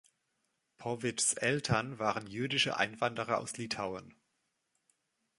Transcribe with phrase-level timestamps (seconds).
[0.79, 4.15] Povichs Eltern waren jüdische Einwanderer aus Litauen.